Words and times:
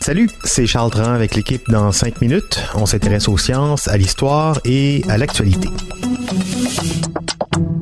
Salut, 0.00 0.28
c'est 0.42 0.66
Charles 0.66 0.90
Dran 0.90 1.12
avec 1.12 1.36
l'équipe 1.36 1.62
dans 1.70 1.92
5 1.92 2.20
minutes. 2.20 2.60
On 2.74 2.86
s'intéresse 2.86 3.28
aux 3.28 3.38
sciences, 3.38 3.86
à 3.86 3.96
l'histoire 3.96 4.58
et 4.64 5.04
à 5.08 5.16
l'actualité. 5.16 5.68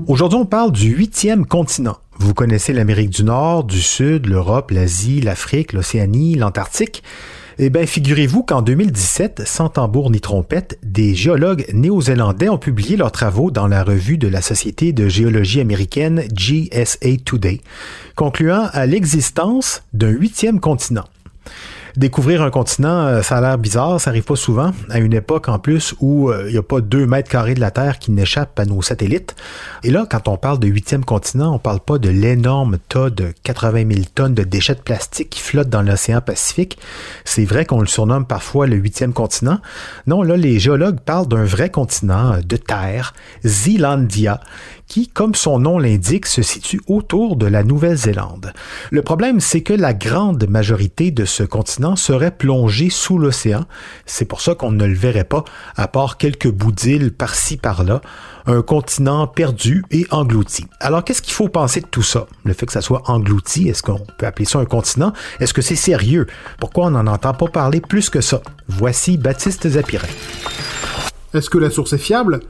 Aujourd'hui, 0.07 0.39
on 0.39 0.45
parle 0.45 0.73
du 0.73 0.91
huitième 0.95 1.47
continent. 1.47 1.97
Vous 2.21 2.35
connaissez 2.35 2.73
l'Amérique 2.73 3.11
du 3.11 3.23
Nord, 3.23 3.63
du 3.63 3.81
Sud, 3.81 4.27
l'Europe, 4.27 4.73
l'Asie, 4.73 5.21
l'Afrique, 5.21 5.73
l'Océanie, 5.73 6.35
l'Antarctique? 6.35 7.05
Eh 7.61 7.71
bien, 7.71 7.87
figurez-vous 7.87 8.43
qu'en 8.43 8.61
2017, 8.61 9.43
sans 9.47 9.69
tambour 9.69 10.11
ni 10.11 10.21
trompette, 10.21 10.79
des 10.83 11.15
géologues 11.15 11.67
néo-zélandais 11.73 12.49
ont 12.49 12.59
publié 12.59 12.97
leurs 12.97 13.13
travaux 13.13 13.53
dans 13.53 13.69
la 13.69 13.85
revue 13.85 14.19
de 14.19 14.27
la 14.27 14.43
Société 14.43 14.93
de 14.93 15.09
géologie 15.09 15.61
américaine 15.61 16.25
GSA 16.33 17.19
Today, 17.25 17.61
concluant 18.17 18.69
à 18.73 18.87
l'existence 18.87 19.85
d'un 19.93 20.11
huitième 20.11 20.59
continent. 20.59 21.05
Découvrir 21.99 22.43
un 22.43 22.51
continent, 22.51 23.07
euh, 23.07 23.23
ça 23.23 23.39
a 23.39 23.41
l'air 23.41 23.59
bizarre, 23.59 24.01
ça 24.01 24.11
arrive 24.11 24.23
pas 24.23 24.37
souvent, 24.37 24.71
à 24.89 25.01
une 25.01 25.15
époque 25.15 25.49
en 25.49 25.59
plus 25.59 25.97
où 25.99 26.31
euh, 26.31 26.45
il 26.47 26.53
n'y 26.53 26.57
a 26.57 26.63
pas 26.63 26.81
deux 26.81 27.07
mètres 27.07 27.29
carrés 27.29 27.55
de 27.55 27.61
la 27.61 27.73
Terre 27.73 27.99
qui 27.99 28.13
n'échappent 28.13 28.57
à 28.61 28.67
nos 28.67 28.81
satellites. 28.83 29.35
Et 29.83 29.91
là, 29.91 30.07
quand 30.09 30.29
on 30.29 30.37
parle 30.37 30.61
de 30.61 30.69
huitième 30.69 31.05
continent, 31.05 31.53
on 31.53 31.59
parle 31.59 31.81
pas 31.81 31.99
de 31.99 32.09
l'énorme 32.09 32.79
tas 32.89 33.11
de 33.11 33.35
80 33.43 33.93
000 33.93 34.07
tonnes 34.15 34.35
de 34.35 34.45
déchets 34.45 34.77
de 34.77 34.81
plastique 34.81 35.31
qui 35.31 35.41
flottent 35.41 35.71
dans 35.71 35.83
l'océan 35.83 36.21
Pacifique. 36.21 36.79
C'est 37.25 37.45
vrai 37.45 37.65
qu'on 37.65 37.81
le 37.81 37.89
surnomme 37.89 38.27
parfois 38.27 38.69
le 38.69 38.77
huitième 38.77 39.13
continent. 39.13 39.59
Non, 40.07 40.23
là, 40.23 40.37
les 40.37 40.61
géologues 40.61 41.01
parlent 41.01 41.27
d'un 41.27 41.45
vrai 41.45 41.69
continent 41.69 42.35
euh, 42.35 42.41
de 42.43 42.57
terre, 42.57 43.13
Zealandia, 43.45 44.39
qui, 44.87 45.09
comme 45.09 45.35
son 45.35 45.59
nom 45.59 45.81
l'indique, 45.81 46.27
se 46.27 46.43
situe 46.43 46.81
autour 46.87 47.35
de 47.35 47.47
la 47.47 47.65
Nouvelle-Zélande. 47.65 48.53
Le 48.93 49.03
problème, 49.03 49.41
c'est 49.41 49.63
que 49.63 49.75
la 49.75 49.95
grande 49.95 50.49
majorité 50.49 51.11
de 51.11 51.25
ce 51.25 51.43
continent 51.43 51.88
serait 51.97 52.31
plongée 52.31 52.91
sous 52.91 53.19
l'océan. 53.19 53.65
C'est 54.07 54.25
pour 54.25 54.41
ça 54.41 54.55
qu'on 54.55 54.73
ne 54.73 54.87
le 54.87 54.95
verrait 54.95 55.25
pas, 55.25 55.45
à 55.77 55.89
part 55.89 56.17
quelques 56.17 56.51
bouts 56.51 56.73
d'îles 56.73 57.13
par-ci 57.13 57.57
par-là. 57.57 58.01
Un 58.47 58.63
continent 58.63 59.27
perdu 59.27 59.85
et 59.91 60.07
englouti. 60.11 60.67
Alors, 60.81 61.05
qu'est-ce 61.05 61.23
qu'il 61.23 61.35
faut 61.35 61.49
penser 61.49 61.81
de 61.81 61.87
tout 61.87 62.03
ça? 62.03 62.27
Le 62.45 62.53
fait 62.55 62.67
que 62.67 62.73
ça 62.73 62.81
soit 62.81 63.03
englouti, 63.11 63.69
est-ce 63.69 63.83
qu'on 63.83 64.01
peut 64.17 64.27
appeler 64.27 64.47
ça 64.47 64.59
un 64.59 64.65
continent? 64.65 65.13
Est-ce 65.41 65.53
que 65.53 65.63
c'est 65.63 65.77
sérieux? 65.77 66.27
Pourquoi 66.59 66.87
on 66.87 66.91
n'en 66.91 67.07
entend 67.07 67.35
pas 67.35 67.49
parler 67.49 67.81
plus 67.81 68.11
que 68.11 68.21
ça? 68.21 68.41
Voici 68.69 69.19
Baptiste 69.19 69.69
Zapirin. 69.69 70.09
Est-ce 71.35 71.51
que 71.51 71.59
la 71.59 71.71
source 71.71 71.93
est 71.93 71.99
fiable? 71.99 72.41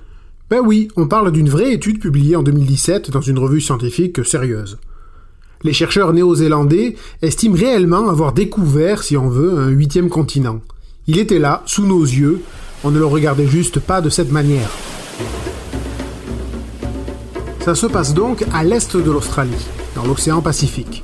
Ben 0.50 0.60
oui, 0.64 0.88
on 0.96 1.08
parle 1.08 1.30
d'une 1.32 1.50
vraie 1.50 1.72
étude 1.72 2.00
publiée 2.00 2.36
en 2.36 2.42
2017 2.42 3.10
dans 3.10 3.20
une 3.20 3.38
revue 3.38 3.60
scientifique 3.60 4.24
sérieuse. 4.24 4.78
Les 5.64 5.72
chercheurs 5.72 6.12
néo-zélandais 6.12 6.94
estiment 7.20 7.56
réellement 7.56 8.08
avoir 8.08 8.32
découvert, 8.32 9.02
si 9.02 9.16
on 9.16 9.28
veut, 9.28 9.58
un 9.58 9.68
huitième 9.68 10.08
continent. 10.08 10.60
Il 11.08 11.18
était 11.18 11.40
là, 11.40 11.62
sous 11.66 11.84
nos 11.84 12.02
yeux, 12.02 12.42
on 12.84 12.90
ne 12.90 12.98
le 12.98 13.06
regardait 13.06 13.48
juste 13.48 13.80
pas 13.80 14.00
de 14.00 14.08
cette 14.08 14.30
manière. 14.30 14.70
Ça 17.60 17.74
se 17.74 17.86
passe 17.86 18.14
donc 18.14 18.44
à 18.52 18.62
l'est 18.62 18.96
de 18.96 19.10
l'Australie, 19.10 19.66
dans 19.96 20.04
l'océan 20.04 20.40
Pacifique. 20.40 21.02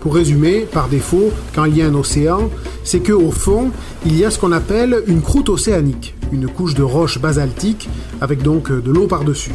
Pour 0.00 0.14
résumer, 0.14 0.60
par 0.60 0.88
défaut, 0.88 1.32
quand 1.52 1.64
il 1.64 1.76
y 1.76 1.82
a 1.82 1.86
un 1.86 1.94
océan, 1.94 2.48
c'est 2.84 3.00
que 3.00 3.12
au 3.12 3.32
fond, 3.32 3.72
il 4.04 4.16
y 4.16 4.24
a 4.24 4.30
ce 4.30 4.38
qu'on 4.38 4.52
appelle 4.52 5.02
une 5.08 5.20
croûte 5.20 5.48
océanique, 5.48 6.14
une 6.32 6.48
couche 6.48 6.74
de 6.74 6.84
roches 6.84 7.18
basaltiques 7.18 7.88
avec 8.20 8.40
donc 8.42 8.70
de 8.70 8.90
l'eau 8.92 9.08
par-dessus. 9.08 9.54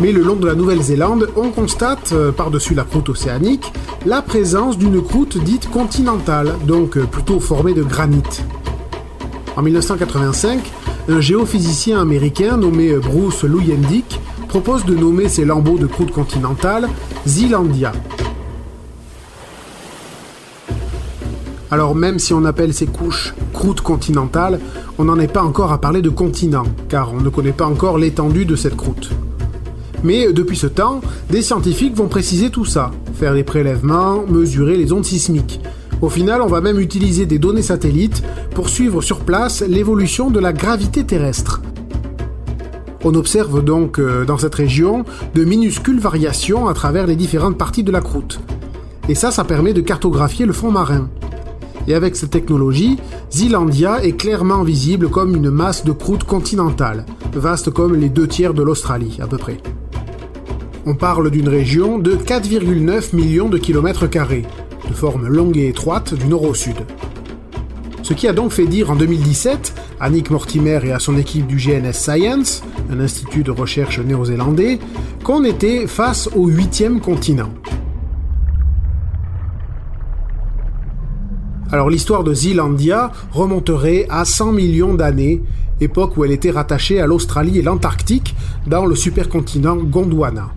Mais 0.00 0.12
le 0.12 0.22
long 0.22 0.36
de 0.36 0.46
la 0.46 0.54
Nouvelle-Zélande, 0.54 1.28
on 1.36 1.50
constate, 1.50 2.12
euh, 2.12 2.32
par-dessus 2.32 2.74
la 2.74 2.84
croûte 2.84 3.08
océanique, 3.08 3.72
la 4.04 4.20
présence 4.20 4.76
d'une 4.76 5.02
croûte 5.02 5.38
dite 5.38 5.70
continentale, 5.70 6.54
donc 6.66 6.96
euh, 6.96 7.04
plutôt 7.04 7.40
formée 7.40 7.72
de 7.72 7.82
granit. 7.82 8.22
En 9.56 9.62
1985, 9.62 10.60
un 11.08 11.20
géophysicien 11.20 12.00
américain 12.00 12.58
nommé 12.58 12.94
Bruce 12.96 13.44
Luyendick 13.44 14.20
propose 14.48 14.84
de 14.84 14.94
nommer 14.94 15.28
ces 15.28 15.44
lambeaux 15.44 15.78
de 15.78 15.86
croûte 15.86 16.12
continentale 16.12 16.88
Zealandia, 17.26 17.92
Alors 21.70 21.96
même 21.96 22.18
si 22.18 22.32
on 22.32 22.44
appelle 22.44 22.72
ces 22.72 22.86
couches 22.86 23.34
croûte 23.52 23.80
continentale, 23.80 24.60
on 24.98 25.04
n'en 25.04 25.18
est 25.18 25.32
pas 25.32 25.42
encore 25.42 25.72
à 25.72 25.80
parler 25.80 26.00
de 26.00 26.10
continent, 26.10 26.64
car 26.88 27.12
on 27.12 27.20
ne 27.20 27.28
connaît 27.28 27.52
pas 27.52 27.66
encore 27.66 27.98
l'étendue 27.98 28.44
de 28.44 28.54
cette 28.54 28.76
croûte. 28.76 29.10
Mais 30.04 30.32
depuis 30.32 30.56
ce 30.56 30.66
temps, 30.66 31.00
des 31.30 31.42
scientifiques 31.42 31.96
vont 31.96 32.08
préciser 32.08 32.50
tout 32.50 32.64
ça, 32.64 32.90
faire 33.14 33.34
des 33.34 33.44
prélèvements, 33.44 34.24
mesurer 34.26 34.76
les 34.76 34.92
ondes 34.92 35.04
sismiques. 35.04 35.60
Au 36.02 36.10
final, 36.10 36.42
on 36.42 36.46
va 36.46 36.60
même 36.60 36.78
utiliser 36.78 37.24
des 37.24 37.38
données 37.38 37.62
satellites 37.62 38.22
pour 38.54 38.68
suivre 38.68 39.00
sur 39.00 39.20
place 39.20 39.62
l'évolution 39.62 40.30
de 40.30 40.38
la 40.38 40.52
gravité 40.52 41.04
terrestre. 41.04 41.62
On 43.04 43.14
observe 43.14 43.64
donc 43.64 43.98
euh, 43.98 44.24
dans 44.24 44.36
cette 44.36 44.54
région 44.54 45.04
de 45.34 45.44
minuscules 45.44 46.00
variations 46.00 46.66
à 46.66 46.74
travers 46.74 47.06
les 47.06 47.16
différentes 47.16 47.56
parties 47.56 47.84
de 47.84 47.92
la 47.92 48.00
croûte. 48.00 48.40
Et 49.08 49.14
ça, 49.14 49.30
ça 49.30 49.44
permet 49.44 49.72
de 49.72 49.80
cartographier 49.80 50.44
le 50.44 50.52
fond 50.52 50.70
marin. 50.70 51.08
Et 51.86 51.94
avec 51.94 52.16
cette 52.16 52.30
technologie, 52.30 52.98
Zealandia 53.30 54.04
est 54.04 54.16
clairement 54.16 54.64
visible 54.64 55.08
comme 55.08 55.36
une 55.36 55.50
masse 55.50 55.84
de 55.84 55.92
croûte 55.92 56.24
continentale, 56.24 57.06
vaste 57.32 57.70
comme 57.70 57.94
les 57.94 58.08
deux 58.08 58.26
tiers 58.26 58.54
de 58.54 58.62
l'Australie 58.62 59.18
à 59.22 59.26
peu 59.26 59.36
près. 59.38 59.58
On 60.88 60.94
parle 60.94 61.32
d'une 61.32 61.48
région 61.48 61.98
de 61.98 62.14
4,9 62.14 63.16
millions 63.16 63.48
de 63.48 63.58
kilomètres 63.58 64.06
carrés, 64.06 64.44
de 64.88 64.94
forme 64.94 65.26
longue 65.26 65.56
et 65.56 65.66
étroite 65.66 66.14
du 66.14 66.28
nord 66.28 66.44
au 66.44 66.54
sud. 66.54 66.76
Ce 68.04 68.14
qui 68.14 68.28
a 68.28 68.32
donc 68.32 68.52
fait 68.52 68.68
dire 68.68 68.92
en 68.92 68.94
2017 68.94 69.74
à 69.98 70.10
Nick 70.10 70.30
Mortimer 70.30 70.78
et 70.84 70.92
à 70.92 71.00
son 71.00 71.16
équipe 71.18 71.48
du 71.48 71.56
GNS 71.56 71.92
Science, 71.92 72.62
un 72.88 73.00
institut 73.00 73.42
de 73.42 73.50
recherche 73.50 73.98
néo-zélandais, 73.98 74.78
qu'on 75.24 75.42
était 75.42 75.88
face 75.88 76.28
au 76.36 76.46
huitième 76.46 77.00
continent. 77.00 77.50
Alors 81.72 81.90
l'histoire 81.90 82.22
de 82.22 82.32
Zealandia 82.32 83.10
remonterait 83.32 84.06
à 84.08 84.24
100 84.24 84.52
millions 84.52 84.94
d'années, 84.94 85.42
époque 85.80 86.16
où 86.16 86.24
elle 86.24 86.30
était 86.30 86.52
rattachée 86.52 87.00
à 87.00 87.08
l'Australie 87.08 87.58
et 87.58 87.62
l'Antarctique 87.62 88.36
dans 88.68 88.86
le 88.86 88.94
supercontinent 88.94 89.78
Gondwana. 89.78 90.52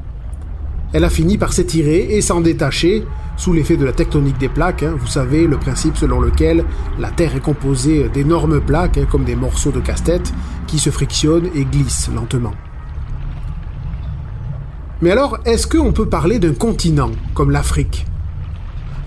Elle 0.92 1.04
a 1.04 1.10
fini 1.10 1.38
par 1.38 1.54
s'étirer 1.54 2.16
et 2.16 2.22
s'en 2.22 2.42
détacher 2.42 3.04
sous 3.38 3.54
l'effet 3.54 3.78
de 3.78 3.86
la 3.86 3.94
tectonique 3.94 4.38
des 4.38 4.50
plaques, 4.50 4.84
hein. 4.84 4.96
vous 5.00 5.08
savez, 5.08 5.48
le 5.48 5.58
principe 5.58 5.96
selon 5.96 6.20
lequel 6.20 6.66
la 7.00 7.10
Terre 7.10 7.36
est 7.36 7.42
composée 7.42 8.10
d'énormes 8.10 8.60
plaques, 8.60 8.98
hein, 8.98 9.08
comme 9.10 9.24
des 9.24 9.36
morceaux 9.36 9.72
de 9.72 9.80
casse-tête, 9.80 10.34
qui 10.68 10.78
se 10.78 10.90
frictionnent 10.90 11.50
et 11.56 11.64
glissent 11.64 12.10
lentement. 12.14 12.54
Mais 15.02 15.12
alors, 15.12 15.38
est-ce 15.46 15.68
qu'on 15.68 15.94
peut 15.94 16.10
parler 16.10 16.40
d'un 16.40 16.54
continent, 16.54 17.12
comme 17.34 17.52
l'Afrique? 17.52 18.06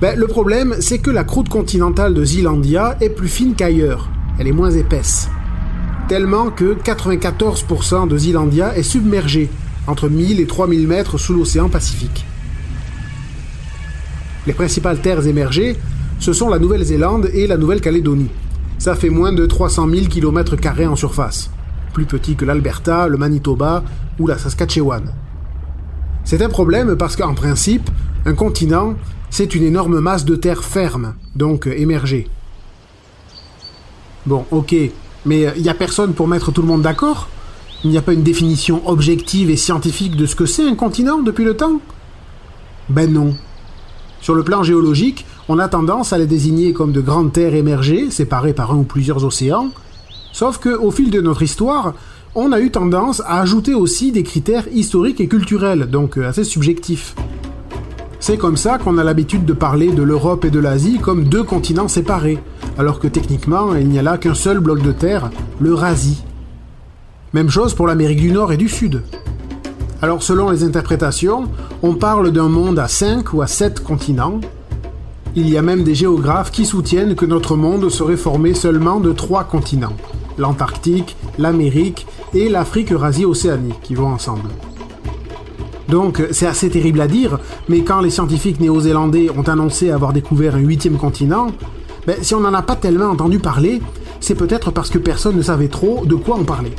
Ben, 0.01 0.19
le 0.19 0.27
problème, 0.27 0.77
c'est 0.81 0.99
que 0.99 1.11
la 1.11 1.25
croûte 1.25 1.51
continentale 1.51 2.15
de 2.15 2.25
Zealandia 2.25 2.97
est 3.03 3.11
plus 3.11 3.29
fine 3.29 3.55
qu'ailleurs. 3.55 4.09
Elle 4.39 4.49
est 4.49 4.53
moins 4.53 4.71
épaisse. 4.71 5.29
Tellement 6.09 6.51
que 6.51 6.75
94% 6.75 8.09
de 8.09 8.17
Zealandia 8.17 8.75
est 8.77 8.83
submergé, 8.83 9.51
entre 9.87 10.09
1000 10.09 10.41
et 10.41 10.47
3000 10.47 10.87
mètres 10.87 11.19
sous 11.19 11.35
l'océan 11.35 11.69
Pacifique. 11.69 12.25
Les 14.47 14.53
principales 14.53 15.01
terres 15.01 15.27
émergées, 15.27 15.77
ce 16.19 16.33
sont 16.33 16.49
la 16.49 16.59
Nouvelle-Zélande 16.59 17.31
et 17.33 17.47
la 17.47 17.57
Nouvelle-Calédonie. 17.57 18.31
Ça 18.79 18.97
fait 18.97 19.11
moins 19.11 19.33
de 19.33 19.47
300 19.47 19.89
000 19.89 20.07
km 20.07 20.57
en 20.89 20.97
surface, 20.97 21.51
plus 21.93 22.07
petit 22.07 22.35
que 22.35 22.45
l'Alberta, 22.45 23.07
le 23.09 23.17
Manitoba 23.17 23.85
ou 24.19 24.27
la 24.27 24.39
Saskatchewan. 24.39 25.13
C'est 26.25 26.43
un 26.43 26.49
problème 26.49 26.97
parce 26.97 27.17
qu'en 27.17 27.35
principe, 27.35 27.91
un 28.25 28.35
continent, 28.35 28.95
c'est 29.31 29.55
une 29.55 29.63
énorme 29.63 30.01
masse 30.01 30.25
de 30.25 30.37
terre 30.37 30.63
ferme, 30.63 31.15
donc 31.35 31.67
émergée. 31.67 32.29
Bon, 34.27 34.45
ok, 34.51 34.75
mais 35.27 35.41
il 35.41 35.47
euh, 35.47 35.59
n'y 35.59 35.69
a 35.69 35.75
personne 35.75 36.15
pour 36.15 36.29
mettre 36.29 36.53
tout 36.53 36.63
le 36.63 36.69
monde 36.69 36.83
d'accord? 36.83 37.29
Il 37.85 37.91
n'y 37.91 37.99
a 37.99 38.03
pas 38.03 38.13
une 38.13 38.23
définition 38.23 38.89
objective 38.89 39.51
et 39.51 39.57
scientifique 39.57 40.17
de 40.17 40.27
ce 40.27 40.37
que 40.37 40.47
c'est 40.47 40.69
un 40.69 40.77
continent 40.77 41.19
depuis 41.19 41.45
le 41.45 41.57
temps? 41.57 41.81
Ben 42.89 43.13
non. 43.13 43.35
Sur 44.21 44.35
le 44.35 44.45
plan 44.45 44.63
géologique, 44.63 45.27
on 45.49 45.59
a 45.59 45.67
tendance 45.67 46.13
à 46.13 46.19
les 46.19 46.27
désigner 46.27 46.73
comme 46.73 46.93
de 46.93 47.01
grandes 47.01 47.33
terres 47.33 47.57
émergées, 47.57 48.11
séparées 48.11 48.53
par 48.53 48.71
un 48.71 48.77
ou 48.77 48.83
plusieurs 48.85 49.25
océans, 49.25 49.71
sauf 50.33 50.59
qu'au 50.59 50.93
fil 50.93 51.11
de 51.11 51.21
notre 51.21 51.43
histoire, 51.43 51.95
on 52.37 52.53
a 52.53 52.61
eu 52.61 52.71
tendance 52.71 53.21
à 53.27 53.41
ajouter 53.41 53.75
aussi 53.75 54.13
des 54.13 54.23
critères 54.23 54.69
historiques 54.73 55.21
et 55.21 55.27
culturels, 55.27 55.91
donc 55.91 56.17
euh, 56.17 56.29
assez 56.29 56.45
subjectifs. 56.45 57.17
C'est 58.21 58.39
comme 58.39 58.57
ça 58.57 58.79
qu'on 58.79 58.97
a 58.97 59.05
l'habitude 59.05 59.45
de 59.45 59.53
parler 59.53 59.91
de 59.91 60.03
l'Europe 60.03 60.45
et 60.45 60.51
de 60.51 60.61
l'Asie 60.61 60.99
comme 60.99 61.25
deux 61.25 61.43
continents 61.43 61.89
séparés, 61.89 62.39
alors 62.79 63.01
que 63.01 63.09
techniquement 63.09 63.75
il 63.75 63.89
n'y 63.89 63.99
a 63.99 64.03
là 64.03 64.19
qu'un 64.19 64.35
seul 64.35 64.61
bloc 64.61 64.81
de 64.81 64.93
terre, 64.93 65.31
l'Eurasie. 65.61 66.23
Même 67.33 67.49
chose 67.49 67.73
pour 67.73 67.87
l'Amérique 67.87 68.21
du 68.21 68.31
Nord 68.31 68.53
et 68.53 68.59
du 68.59 68.69
Sud. 68.69 69.03
Alors 70.03 70.23
selon 70.23 70.51
les 70.51 70.65
interprétations, 70.65 71.49
on 71.83 71.95
parle 71.95 72.31
d'un 72.31 72.51
monde 72.51 72.79
à 72.79 72.89
5 72.89 73.33
ou 73.33 73.41
à 73.41 73.47
7 73.47 73.83
continents. 73.83 74.39
Il 75.35 75.49
y 75.49 75.57
a 75.57 75.63
même 75.63 75.83
des 75.83 75.95
géographes 75.95 76.51
qui 76.51 76.67
soutiennent 76.67 77.15
que 77.15 77.25
notre 77.25 77.57
monde 77.57 77.89
serait 77.89 78.19
formé 78.19 78.53
seulement 78.53 79.01
de 79.01 79.13
3 79.13 79.45
continents, 79.45 79.97
l'Antarctique, 80.37 81.17
l'Amérique 81.39 82.07
et 82.35 82.51
l'Afrique-Eurasie-Océanie 82.51 83.75
qui 83.83 83.95
vont 83.95 84.09
ensemble. 84.09 84.51
Donc 85.89 86.23
c'est 86.33 86.47
assez 86.47 86.69
terrible 86.69 87.01
à 87.01 87.07
dire, 87.09 87.39
mais 87.67 87.81
quand 87.81 88.03
les 88.03 88.11
scientifiques 88.11 88.61
néo-zélandais 88.61 89.31
ont 89.31 89.49
annoncé 89.49 89.91
avoir 89.91 90.13
découvert 90.13 90.57
un 90.57 90.61
huitième 90.61 90.99
continent, 90.99 91.47
ben, 92.07 92.17
si 92.21 92.35
on 92.35 92.41
n'en 92.41 92.53
a 92.53 92.63
pas 92.63 92.77
tellement 92.77 93.07
entendu 93.07 93.39
parler, 93.39 93.81
c'est 94.21 94.35
peut-être 94.35 94.71
parce 94.71 94.91
que 94.91 94.99
personne 94.99 95.37
ne 95.37 95.43
savait 95.43 95.69
trop 95.69 96.05
de 96.05 96.15
quoi 96.15 96.37
on 96.39 96.45
parlait. 96.45 96.75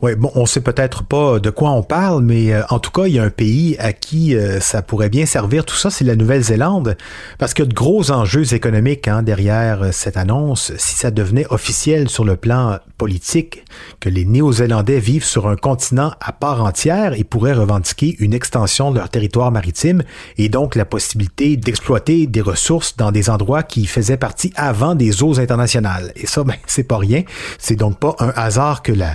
Oui, 0.00 0.14
bon, 0.14 0.30
on 0.36 0.46
sait 0.46 0.60
peut-être 0.60 1.02
pas 1.02 1.40
de 1.40 1.50
quoi 1.50 1.70
on 1.70 1.82
parle, 1.82 2.22
mais 2.22 2.52
euh, 2.52 2.62
en 2.70 2.78
tout 2.78 2.92
cas, 2.92 3.06
il 3.06 3.14
y 3.14 3.18
a 3.18 3.24
un 3.24 3.30
pays 3.30 3.76
à 3.80 3.92
qui 3.92 4.36
euh, 4.36 4.60
ça 4.60 4.80
pourrait 4.80 5.08
bien 5.08 5.26
servir. 5.26 5.64
Tout 5.64 5.74
ça, 5.74 5.90
c'est 5.90 6.04
la 6.04 6.14
Nouvelle-Zélande, 6.14 6.96
parce 7.38 7.52
qu'il 7.52 7.64
y 7.64 7.68
a 7.68 7.70
de 7.70 7.74
gros 7.74 8.12
enjeux 8.12 8.54
économiques 8.54 9.08
hein, 9.08 9.24
derrière 9.24 9.82
euh, 9.82 9.88
cette 9.90 10.16
annonce. 10.16 10.72
Si 10.76 10.94
ça 10.94 11.10
devenait 11.10 11.46
officiel 11.50 12.08
sur 12.08 12.24
le 12.24 12.36
plan 12.36 12.78
politique, 12.96 13.64
que 13.98 14.08
les 14.08 14.24
Néo-Zélandais 14.24 15.00
vivent 15.00 15.24
sur 15.24 15.48
un 15.48 15.56
continent 15.56 16.12
à 16.20 16.32
part 16.32 16.62
entière, 16.62 17.16
ils 17.16 17.24
pourraient 17.24 17.52
revendiquer 17.52 18.14
une 18.20 18.34
extension 18.34 18.92
de 18.92 18.98
leur 18.98 19.08
territoire 19.08 19.50
maritime 19.50 20.02
et 20.36 20.48
donc 20.48 20.76
la 20.76 20.84
possibilité 20.84 21.56
d'exploiter 21.56 22.26
des 22.26 22.40
ressources 22.40 22.96
dans 22.96 23.10
des 23.10 23.30
endroits 23.30 23.64
qui 23.64 23.86
faisaient 23.86 24.16
partie 24.16 24.52
avant 24.54 24.94
des 24.94 25.22
eaux 25.24 25.40
internationales. 25.40 26.12
Et 26.14 26.26
ça, 26.26 26.44
ben, 26.44 26.54
c'est 26.66 26.84
pas 26.84 26.98
rien. 26.98 27.22
C'est 27.58 27.76
donc 27.76 27.98
pas 27.98 28.14
un 28.20 28.32
hasard 28.36 28.82
que 28.82 28.92
la 28.92 29.12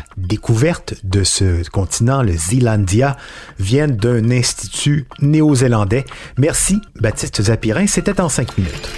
de 1.03 1.23
ce 1.23 1.67
continent, 1.69 2.21
le 2.23 2.33
Zealandia, 2.33 3.17
viennent 3.59 3.95
d'un 3.95 4.31
institut 4.31 5.05
néo-zélandais. 5.19 6.05
Merci, 6.37 6.79
Baptiste 6.99 7.41
Zapirin. 7.41 7.87
C'était 7.87 8.19
en 8.21 8.29
cinq 8.29 8.57
minutes. 8.57 8.89